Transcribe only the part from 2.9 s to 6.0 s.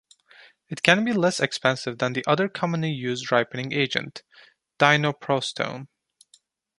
used ripening agent, dinoprostone.